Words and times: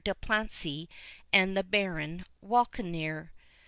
de 0.03 0.15
Plancy 0.15 0.89
and 1.31 1.55
the 1.55 1.61
Baron 1.61 2.25
Walkenaër. 2.43 3.29